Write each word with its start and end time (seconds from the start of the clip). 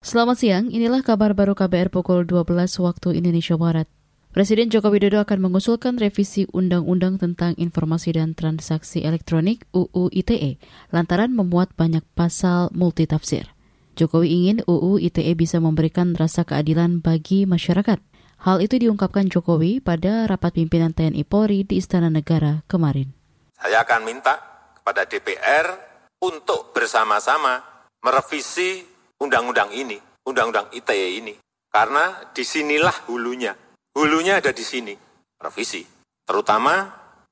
Selamat 0.00 0.40
siang, 0.40 0.72
inilah 0.72 1.04
kabar 1.04 1.36
baru 1.36 1.52
KBR 1.52 1.92
pukul 1.92 2.24
12 2.24 2.56
waktu 2.80 3.20
Indonesia 3.20 3.52
Barat. 3.60 3.84
Presiden 4.32 4.72
Joko 4.72 4.88
Widodo 4.88 5.20
akan 5.20 5.44
mengusulkan 5.44 6.00
revisi 6.00 6.48
Undang-Undang 6.48 7.20
tentang 7.20 7.52
Informasi 7.60 8.16
dan 8.16 8.32
Transaksi 8.32 9.04
Elektronik 9.04 9.68
UU 9.76 10.08
ITE 10.08 10.56
lantaran 10.88 11.36
memuat 11.36 11.76
banyak 11.76 12.00
pasal 12.16 12.72
multitafsir. 12.72 13.52
Jokowi 13.92 14.32
ingin 14.32 14.58
UU 14.64 15.04
ITE 15.04 15.36
bisa 15.36 15.60
memberikan 15.60 16.16
rasa 16.16 16.48
keadilan 16.48 17.04
bagi 17.04 17.44
masyarakat. 17.44 18.00
Hal 18.40 18.64
itu 18.64 18.80
diungkapkan 18.80 19.28
Jokowi 19.28 19.84
pada 19.84 20.24
rapat 20.24 20.56
pimpinan 20.56 20.96
TNI 20.96 21.28
Polri 21.28 21.68
di 21.68 21.76
Istana 21.76 22.08
Negara 22.08 22.64
kemarin. 22.72 23.12
Saya 23.52 23.84
akan 23.84 24.00
minta 24.08 24.32
kepada 24.80 25.04
DPR 25.04 25.76
untuk 26.24 26.72
bersama-sama 26.72 27.60
merevisi 28.00 28.99
undang-undang 29.20 29.70
ini, 29.76 30.00
undang-undang 30.24 30.72
ITE 30.72 31.20
ini. 31.20 31.36
Karena 31.70 32.32
di 32.34 32.42
sinilah 32.42 33.06
hulunya. 33.06 33.54
Hulunya 33.94 34.42
ada 34.42 34.50
di 34.50 34.64
sini, 34.64 34.96
revisi. 35.38 35.86
Terutama 36.26 36.88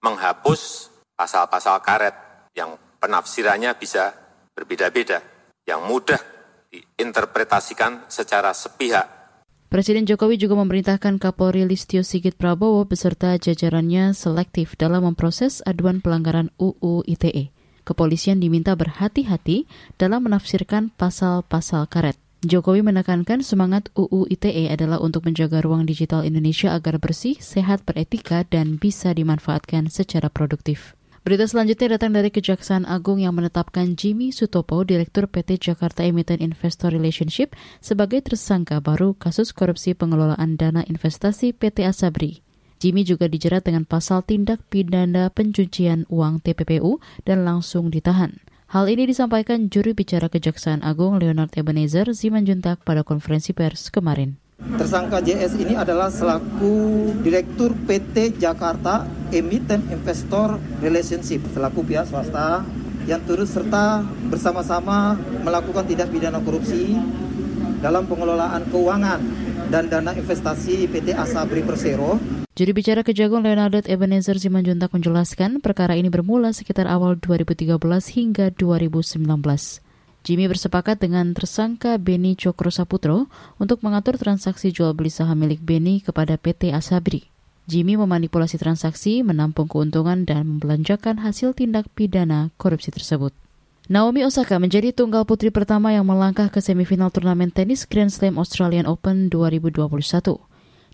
menghapus 0.00 0.88
pasal-pasal 1.12 1.82
karet 1.84 2.16
yang 2.56 2.78
penafsirannya 2.96 3.76
bisa 3.76 4.14
berbeda-beda, 4.56 5.20
yang 5.68 5.84
mudah 5.84 6.20
diinterpretasikan 6.72 8.08
secara 8.08 8.56
sepihak. 8.56 9.20
Presiden 9.72 10.04
Jokowi 10.04 10.36
juga 10.36 10.52
memerintahkan 10.60 11.16
Kapolri 11.16 11.64
Listio 11.64 12.04
Sigit 12.04 12.36
Prabowo 12.36 12.84
beserta 12.84 13.40
jajarannya 13.40 14.12
selektif 14.12 14.76
dalam 14.76 15.08
memproses 15.08 15.64
aduan 15.64 16.04
pelanggaran 16.04 16.52
UU 16.60 17.08
ITE 17.08 17.61
kepolisian 17.82 18.42
diminta 18.42 18.74
berhati-hati 18.74 19.66
dalam 19.98 20.26
menafsirkan 20.26 20.90
pasal-pasal 20.94 21.86
karet. 21.86 22.18
Jokowi 22.42 22.82
menekankan 22.82 23.46
semangat 23.46 23.86
UU 23.94 24.26
ITE 24.26 24.66
adalah 24.66 24.98
untuk 24.98 25.22
menjaga 25.30 25.62
ruang 25.62 25.86
digital 25.86 26.26
Indonesia 26.26 26.74
agar 26.74 26.98
bersih, 26.98 27.38
sehat, 27.38 27.86
beretika, 27.86 28.42
dan 28.42 28.82
bisa 28.82 29.14
dimanfaatkan 29.14 29.86
secara 29.86 30.26
produktif. 30.26 30.98
Berita 31.22 31.46
selanjutnya 31.46 31.94
datang 31.94 32.18
dari 32.18 32.34
Kejaksaan 32.34 32.82
Agung 32.82 33.22
yang 33.22 33.38
menetapkan 33.38 33.94
Jimmy 33.94 34.34
Sutopo, 34.34 34.82
Direktur 34.82 35.30
PT 35.30 35.70
Jakarta 35.70 36.02
Emiten 36.02 36.42
Investor 36.42 36.90
Relationship, 36.90 37.54
sebagai 37.78 38.26
tersangka 38.26 38.82
baru 38.82 39.14
kasus 39.14 39.54
korupsi 39.54 39.94
pengelolaan 39.94 40.58
dana 40.58 40.82
investasi 40.82 41.54
PT 41.54 41.86
Asabri. 41.86 42.42
Jimmy 42.82 43.06
juga 43.06 43.30
dijerat 43.30 43.62
dengan 43.62 43.86
pasal 43.86 44.26
tindak 44.26 44.58
pidana 44.66 45.30
pencucian 45.30 46.02
uang 46.10 46.42
TPPU 46.42 46.98
dan 47.22 47.46
langsung 47.46 47.94
ditahan. 47.94 48.42
Hal 48.74 48.90
ini 48.90 49.06
disampaikan 49.06 49.70
juri 49.70 49.94
bicara 49.94 50.26
Kejaksaan 50.26 50.82
Agung 50.82 51.22
Leonard 51.22 51.54
Ebenezer 51.54 52.10
Simanjuntak 52.10 52.82
pada 52.82 53.06
konferensi 53.06 53.54
pers 53.54 53.86
kemarin. 53.86 54.34
Tersangka 54.58 55.22
JS 55.22 55.62
ini 55.62 55.78
adalah 55.78 56.10
selaku 56.10 56.74
Direktur 57.22 57.70
PT 57.86 58.42
Jakarta 58.42 59.06
Emiten 59.30 59.86
Investor 59.94 60.58
Relationship 60.82 61.54
selaku 61.54 61.86
pihak 61.86 62.10
swasta 62.10 62.66
yang 63.06 63.22
turut 63.22 63.46
serta 63.46 64.02
bersama-sama 64.26 65.14
melakukan 65.46 65.86
tindak 65.86 66.10
pidana 66.10 66.42
korupsi 66.42 66.98
dalam 67.78 68.10
pengelolaan 68.10 68.66
keuangan 68.74 69.22
dan 69.72 69.88
dana 69.88 70.12
investasi 70.12 70.84
PT 70.84 71.16
Asabri 71.16 71.64
Persero 71.64 72.20
Juri 72.52 72.76
bicara 72.76 73.00
Kejagung 73.00 73.40
Leonardo 73.40 73.80
Ebenezer 73.80 74.36
Simanjuntak 74.36 74.92
menjelaskan 74.92 75.64
perkara 75.64 75.96
ini 75.96 76.12
bermula 76.12 76.52
sekitar 76.52 76.84
awal 76.84 77.16
2013 77.16 77.80
hingga 78.12 78.52
2019. 78.52 79.24
Jimmy 80.28 80.44
bersepakat 80.44 81.00
dengan 81.00 81.32
tersangka 81.32 81.96
Beni 81.96 82.36
Cokro 82.36 82.68
Saputro 82.68 83.32
untuk 83.56 83.80
mengatur 83.80 84.20
transaksi 84.20 84.68
jual 84.76 84.92
beli 84.92 85.08
saham 85.08 85.40
milik 85.40 85.64
Beni 85.64 86.04
kepada 86.04 86.36
PT 86.36 86.76
Asabri. 86.76 87.32
Jimmy 87.64 87.96
memanipulasi 87.96 88.60
transaksi, 88.60 89.24
menampung 89.24 89.72
keuntungan, 89.72 90.28
dan 90.28 90.44
membelanjakan 90.44 91.24
hasil 91.24 91.56
tindak 91.56 91.88
pidana 91.96 92.52
korupsi 92.60 92.92
tersebut. 92.92 93.32
Naomi 93.90 94.22
Osaka 94.22 94.62
menjadi 94.62 94.94
tunggal 94.94 95.26
putri 95.26 95.50
pertama 95.50 95.90
yang 95.90 96.06
melangkah 96.06 96.46
ke 96.46 96.62
semifinal 96.62 97.10
turnamen 97.10 97.50
tenis 97.50 97.82
Grand 97.82 98.14
Slam 98.14 98.38
Australian 98.38 98.86
Open 98.86 99.26
2021. 99.26 99.98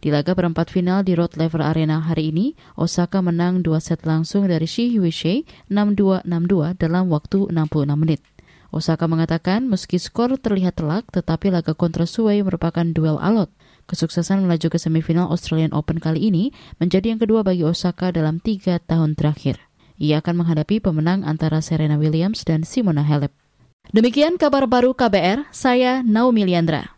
Di 0.00 0.08
laga 0.08 0.32
perempat 0.32 0.72
final 0.72 1.04
di 1.04 1.12
Rod 1.12 1.36
Laver 1.36 1.60
Arena 1.60 2.00
hari 2.00 2.32
ini, 2.32 2.56
Osaka 2.80 3.20
menang 3.20 3.60
dua 3.60 3.84
set 3.84 4.08
langsung 4.08 4.48
dari 4.48 4.64
Shi 4.64 4.88
Yuishei 4.96 5.44
6-2-6-2 5.68 6.80
dalam 6.80 7.12
waktu 7.12 7.52
66 7.52 7.92
menit. 7.92 8.24
Osaka 8.72 9.04
mengatakan 9.04 9.68
meski 9.68 10.00
skor 10.00 10.40
terlihat 10.40 10.80
telak, 10.80 11.12
tetapi 11.12 11.52
laga 11.52 11.76
kontra 11.76 12.08
Suwei 12.08 12.40
merupakan 12.40 12.88
duel 12.88 13.20
alot. 13.20 13.52
Kesuksesan 13.84 14.48
melaju 14.48 14.72
ke 14.72 14.80
semifinal 14.80 15.28
Australian 15.28 15.76
Open 15.76 16.00
kali 16.00 16.32
ini 16.32 16.56
menjadi 16.80 17.12
yang 17.12 17.20
kedua 17.20 17.44
bagi 17.44 17.68
Osaka 17.68 18.16
dalam 18.16 18.40
tiga 18.40 18.80
tahun 18.80 19.12
terakhir. 19.12 19.67
Ia 19.98 20.22
akan 20.22 20.46
menghadapi 20.46 20.78
pemenang 20.78 21.26
antara 21.26 21.58
Serena 21.58 21.98
Williams 21.98 22.46
dan 22.46 22.62
Simona 22.62 23.02
Halep. 23.02 23.34
Demikian 23.90 24.38
kabar 24.38 24.64
baru 24.70 24.94
KBR, 24.94 25.50
saya 25.50 26.06
Naomi 26.06 26.46
Liandra. 26.46 26.94